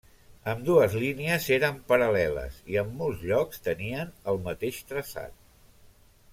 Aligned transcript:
Ambdues 0.53 0.95
línies 1.01 1.49
eren 1.57 1.77
paral·leles 1.91 2.57
i 2.75 2.81
en 2.83 2.91
molts 3.03 3.23
llocs 3.33 3.63
tenien 3.69 4.13
el 4.33 4.43
mateix 4.49 4.81
traçat. 4.93 5.41